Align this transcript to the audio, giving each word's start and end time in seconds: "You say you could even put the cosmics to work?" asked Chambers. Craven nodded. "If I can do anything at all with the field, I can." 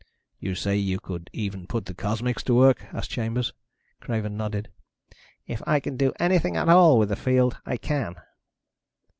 "You 0.39 0.55
say 0.55 0.77
you 0.77 0.99
could 0.99 1.29
even 1.31 1.67
put 1.67 1.85
the 1.85 1.93
cosmics 1.93 2.41
to 2.45 2.55
work?" 2.55 2.83
asked 2.91 3.11
Chambers. 3.11 3.53
Craven 3.99 4.35
nodded. 4.35 4.71
"If 5.45 5.61
I 5.67 5.79
can 5.79 5.95
do 5.95 6.11
anything 6.19 6.57
at 6.57 6.69
all 6.69 6.97
with 6.97 7.09
the 7.09 7.15
field, 7.15 7.59
I 7.67 7.77
can." 7.77 8.15